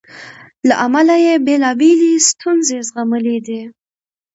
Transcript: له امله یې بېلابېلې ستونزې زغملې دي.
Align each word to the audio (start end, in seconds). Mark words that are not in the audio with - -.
له 0.67 0.73
امله 0.85 1.15
یې 1.25 1.33
بېلابېلې 1.45 2.13
ستونزې 2.29 2.77
زغملې 2.89 3.37
دي. 3.47 3.61